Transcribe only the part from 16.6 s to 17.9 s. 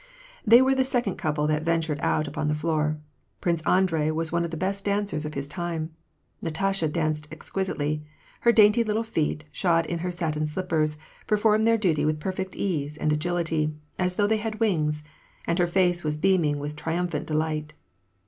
triumphant delight.